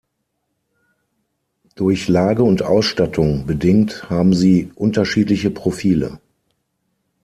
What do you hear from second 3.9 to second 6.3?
haben sie unterschiedliche Profile.